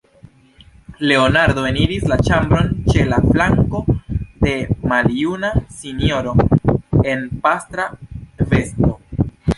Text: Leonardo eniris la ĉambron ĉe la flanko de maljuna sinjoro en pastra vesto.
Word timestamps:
Leonardo 1.09 1.65
eniris 1.71 2.07
la 2.11 2.17
ĉambron 2.29 2.71
ĉe 2.93 3.05
la 3.11 3.19
flanko 3.27 3.81
de 4.47 4.55
maljuna 4.93 5.53
sinjoro 5.77 6.35
en 7.13 7.23
pastra 7.47 7.87
vesto. 8.55 8.95